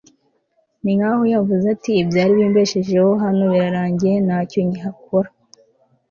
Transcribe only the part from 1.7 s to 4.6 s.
ati «ibyari bimbesheje hano birarangiye, nta cyo